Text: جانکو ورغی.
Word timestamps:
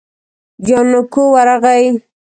جانکو 0.67 1.23
ورغی. 1.33 1.85